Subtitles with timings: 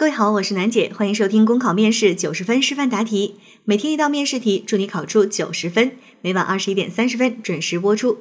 [0.00, 3.34] 各位好，我是楠姐，欢迎收听公考面试九十分示范答题，
[3.66, 5.92] 每天一道面试题，祝你考出九十分。
[6.22, 8.16] 每晚二十一点三十分准时播出。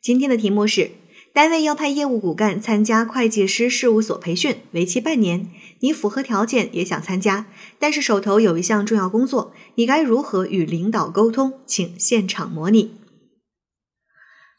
[0.00, 0.92] 今天的题目是：
[1.32, 5.50] 单位要派业务骨干参加会计师事务所培训，为期半年，
[5.80, 7.46] 你符合条件也想参加，
[7.80, 11.54] 但是手头有一项重要工作，你该如何与领导沟通？
[11.66, 12.92] 请现场模拟。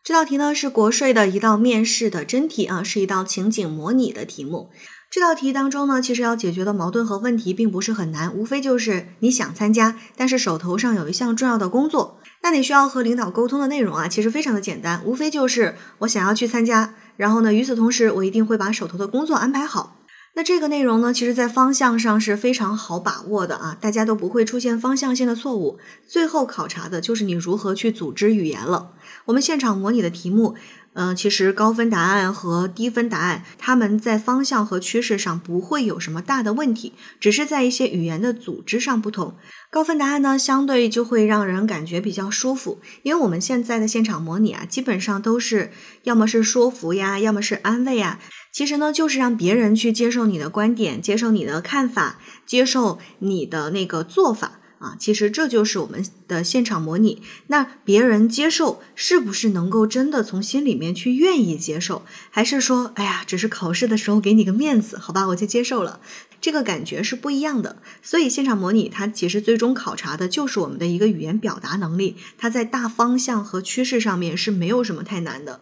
[0.02, 4.70] 这道题呢是国税的一道面试的真题啊，是一道情景模拟的题目。
[5.11, 19.98] 这道题当中呢，其实要解决的矛盾和问题并不是很难，无非就是你想参加，但是手头上有一项重要的工作，那你需要和领导沟通的内容啊，其实非常的简单，无非就是我想要去参加，然后呢，与此同时我一定会把手头的工作安排好。
[20.39, 25.79] 那这个内容呢，其实在方向上是非常好把握的啊，大家都不会出现方向性的错误。
[26.07, 28.91] 最后考察的就是你如何去组织语言了。
[29.25, 30.55] 我们现场模拟的题目。
[31.02, 39.35] 嗯，其实高分答案和低分答案，他们在方向和趋势上不会有什么大的问题，只是在一些语言的组织上不同。
[39.71, 45.71] 高分答案呢，相对就会让人感觉比较舒服，因为我们现在的现场模拟啊，基本上都是
[46.04, 48.20] 要么是说服呀，要么是安慰啊，
[48.52, 54.59] 其实呢，就是让别人去接受你的观点，接受你的看法，接受你的那个做法。
[54.80, 57.22] 啊，其实这就是我们的现场模拟。
[57.48, 66.00] 那别人接受是不是能够真的从心里面去愿意接受，还是说，哎呀，只是考试的时候给你个面子，好吧，我就接受了，
[66.40, 67.81] 这个感觉是不一样的。
[68.02, 75.59] 所以现场模拟它其实最终考察的就是我们的一个语言表达能力，它在大方向和趋势上面是没有什么太难的。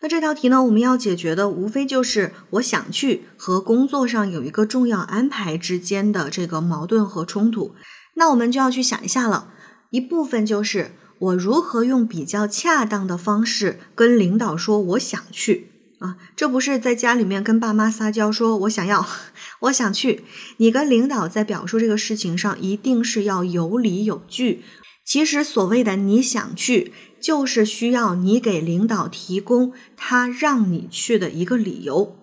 [0.00, 7.74] 那这道题呢，我们要解决的无非就是我想去和工作上有一个重要安排之间的这个矛盾和冲突。
[8.18, 9.48] 那我们就要去想一下了，
[9.90, 19.06] 一部分就是我如何用比较恰当的方式跟领导说我想去啊，这不是在家里面跟爸妈撒娇说我想要，
[19.62, 20.24] 我想去。
[20.58, 24.64] 你跟领导在表述这个事情上，一定是要有理有据。
[25.04, 32.16] 其实所谓的你想去，就是需要你给领导提供他让你去的一个理由。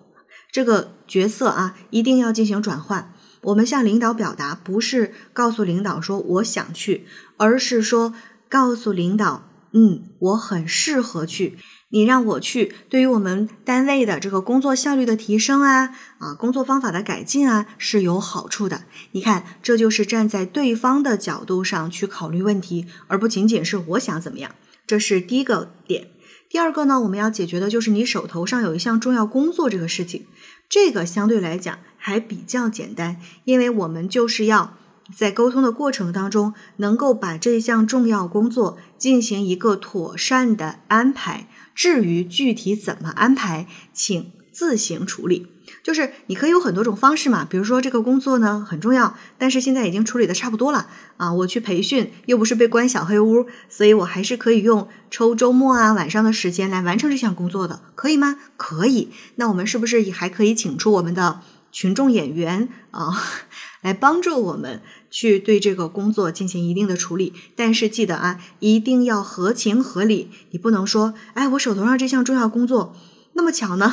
[0.52, 3.12] 这个角色啊，一定要进行转换。
[3.46, 8.12] 我们向领导表达，不是告诉领导说我想去，而是说
[8.48, 11.56] 告诉领导，嗯，我很适合去。
[11.90, 18.82] 你让我去，对于我们单位的这个工作效率的提升啊，啊，工作方法的改进啊，是有好处的。
[19.12, 24.56] 你看，这就是站在对方的角度上去考虑问题，而不仅仅是我想怎么样。
[24.88, 26.08] 这是第一个点。
[26.48, 30.26] 第二个呢，我们要解决的就是你手头上有一项重要工作这个事情，
[30.68, 31.78] 这个相对来讲。
[31.98, 34.76] 还比较简单，因为我们就是要
[35.12, 41.48] 在沟通的过程当中，能够把这项重要工作进行一个妥善的安排。
[41.74, 45.46] 至于具体怎么安排，请自行处理。
[45.82, 58.38] 就是你可以有很多种方式嘛，比如说这个工作呢很重要，但是现在已经处理的差不多了啊，我去培训又不是被关小黑屋，所以我还是可以用抽周末啊晚上的时间来完成这项工作的，可以吗？
[58.56, 59.10] 可以。
[59.34, 61.42] 那我们是不是也还可以请出我们的？
[61.72, 63.12] 群众演员啊，
[63.82, 64.80] 来帮助我们
[65.10, 70.30] 去对这个工作进行一定的处理，但是记得啊，一定要合情合理。
[70.52, 72.96] 你不能说，哎，我手头上这项重要工作，
[73.34, 73.92] 那么巧呢，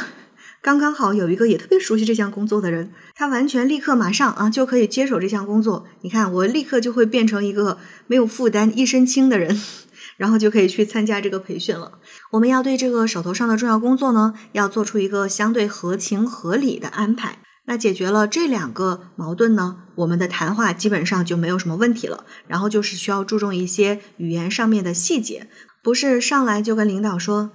[0.63, 5.85] 刚刚好有一个也特别熟悉这项工作的人，他完全立刻马上啊就可以接手这项工作。
[6.03, 9.61] 你看，我立刻就会变成一个没有负担、一身轻的人，
[10.15, 11.99] 然后就可以去参加这个培训了。
[12.31, 17.39] 我们要对这个手头上的重要工作呢，要做出一个相对合情合理的安排。
[17.65, 22.23] 那解决了这两个矛盾呢，我们的谈话基本上就没有什么问题了。
[22.47, 25.49] 然后就是需要注重一些语言上面的细节，
[25.83, 27.51] 不是上来就跟领导说：“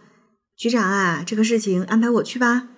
[0.58, 2.68] 局长啊，这个事情安排我去吧。”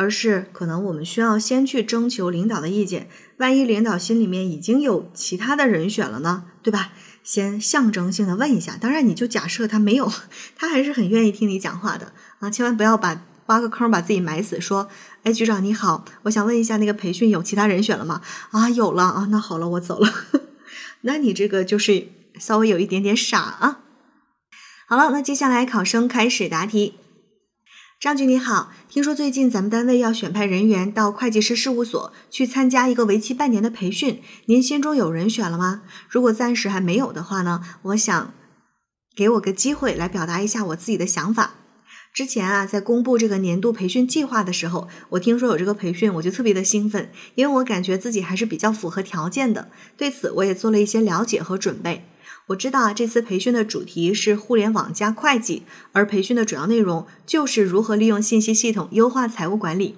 [0.00, 3.10] 而是可能我们需要先去征求领导的意见。
[3.36, 6.92] 万一领导心里面已经有其他的人选了呢，对吧？
[7.22, 8.78] 先象征性的问一下。
[8.80, 10.10] 当然，你就假设他没有，
[10.56, 12.48] 他还是很愿意听你讲话的啊！
[12.48, 13.26] 千万不要把。
[13.46, 14.88] 挖个坑把自己埋死，说
[15.24, 18.22] ：“哎，局长你好，我想问一下，那个培训有其他人选了吗？
[18.52, 20.08] 啊，有了啊，那好了，我走了。
[21.02, 22.06] 那你这个就是
[22.38, 23.80] 稍微有一点点傻啊。
[24.86, 26.94] 好了，那接下来考生开始答题。
[28.00, 35.82] 张局你好，听说最近咱们单位要选派人员到会计师事务所去参加一个为期半年的培训，您心中有人选了吗？
[36.08, 38.32] 如果暂时还没有的话呢，我想
[39.14, 41.56] 给我个机会来表达一下我自己的想法。”
[42.12, 49.70] 之前啊，在公布这个年度培训计划的时候，我听说有这个培训，我就特别的兴奋，因为我感觉自己还是比较符合条件的。
[49.96, 52.04] 对此，我也做了一些了解和准备。
[52.48, 55.62] 我知道啊，这次培训的主题是互联网加会计，
[55.92, 59.94] 而培训的主要内容就是如何利用信息系统优化财务管理。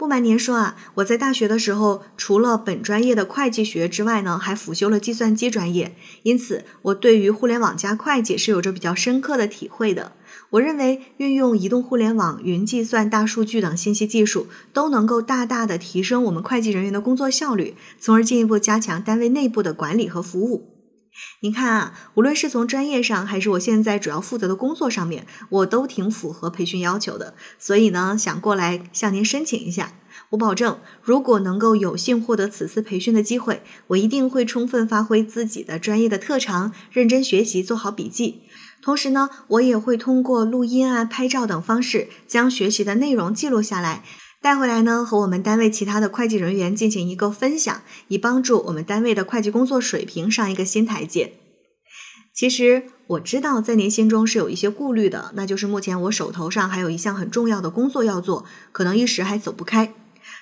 [0.00, 10.12] 不瞒您说啊，我在大学的时候，除了本专业的会计学之外呢，还辅修了计算机专业，因此我对于互联网加会计是有着比较深刻的体会的。
[10.48, 20.79] 我认为运用移动互联网、云计算、大数据等信息技术，都能够大大的提升我们会计人员的工作效率，从而进一步加强单位内部的管理和服务。
[21.40, 27.34] 您看啊，无论是从专业上，还是我现在主要负责的工作上面，我都挺符合培训要求的。
[27.58, 29.92] 所以呢，想过来向您申请一下。
[30.30, 38.42] 我保证，如果能够有幸获得此次培训的机会，我一定会充分发挥自己的专业的特长，认真学习，做好笔记。
[38.82, 44.02] 同时呢，我也会通过录音啊、拍照等方式，将学习的内容记录下来。
[44.42, 51.34] 带回来呢，和我们单位其他的会计人员进行一个分享，以帮助我们单位的会计工作水平上一个新台阶。
[52.32, 59.92] 其实我知道，在您心中是有一些顾虑的，那就是目前我手头上还有一项很重要的工作要做，可能一时还走不开。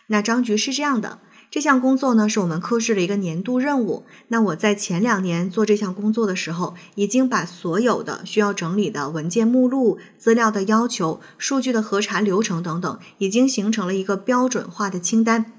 [0.06, 1.18] 那张局是这样的。
[1.50, 4.04] 这项工作呢，是我们科室的一个年度任务。
[4.28, 15.52] 那我在前两年做这项工作的时候，已经把所有的需要整理的文件目录、资料的要求、数据的核查流程等等，已经形成了一个标准化的清单。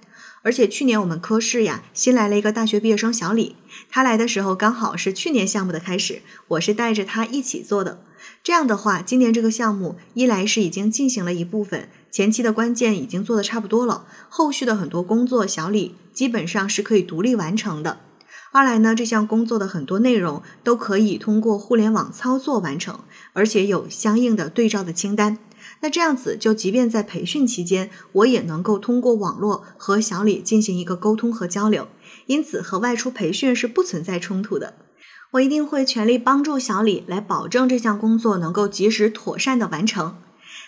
[0.44, 3.56] 而且去年我们科室呀，新来了一个大学毕业生小李，
[3.90, 8.04] 他来的时候刚好是去年项目的开始，我是带着他一起做的。
[8.44, 11.90] 这样的话，今年这个项目一来是已经进行了一部分。
[12.12, 18.00] 前期的关键已经做的差不多了，后续的很多工作小李基本上是可以独立完成的。
[18.52, 23.02] 二来呢，这项工作的很多内容都可以通过互联网操作完成，
[23.34, 25.38] 而且有相应的对照的清单。
[25.82, 31.88] 那这样子，就即便在培训期间，我也能够通过网络和小李进行一个沟通和交流，
[32.26, 34.74] 因此和外出培训是不存在冲突的。
[35.34, 40.16] 我一定会全力帮助小李来保证这项工作能够及时妥善的完成。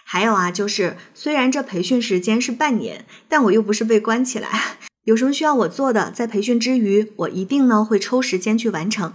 [0.03, 9.13] 还有啊，就是虽然这培训时间是半年，但我又不是被关起来，有什么需要我做的，在培训之余，我一定呢会抽时间去完成。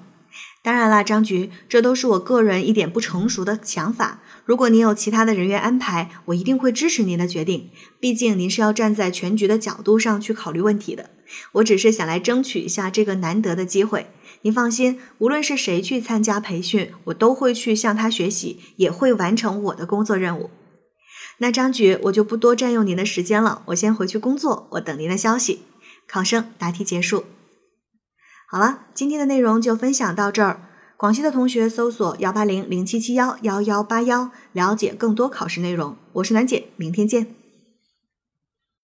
[0.63, 4.21] 当然啦，张局，这都是我个人一点不成熟的想法。
[4.45, 7.71] 如果您有其他的人员安排，我一定会支持您的决定。
[8.01, 11.11] 毕竟您是要站在全局的角度上去考虑问题的。
[11.53, 14.09] 我只是想来争取一下这个难得的机会。
[14.43, 20.51] 您放心，无论是谁去参加培训，我都会去向他学习，也会完成我的工作任务。
[21.39, 25.63] 那张局，我就不多占用您的时间了，我先回去工作，我等您的消息。
[26.09, 27.25] 考生答题结束。
[28.49, 30.63] 好了，今天的内容就分享到这儿。
[30.97, 35.97] 广西的同学搜索幺八零零七七幺幺幺八幺，了解更多考试内容。
[36.15, 37.46] 我是楠姐，明天见。